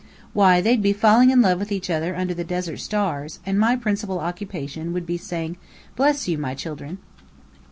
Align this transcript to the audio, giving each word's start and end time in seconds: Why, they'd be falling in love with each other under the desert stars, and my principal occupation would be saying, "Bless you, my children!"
Why, 0.33 0.61
they'd 0.61 0.81
be 0.81 0.93
falling 0.93 1.29
in 1.29 1.43
love 1.43 1.59
with 1.59 1.71
each 1.71 1.87
other 1.87 2.15
under 2.15 2.33
the 2.33 2.43
desert 2.43 2.77
stars, 2.77 3.39
and 3.45 3.59
my 3.59 3.75
principal 3.75 4.17
occupation 4.17 4.93
would 4.93 5.05
be 5.05 5.15
saying, 5.17 5.57
"Bless 5.95 6.27
you, 6.27 6.39
my 6.39 6.55
children!" 6.55 6.97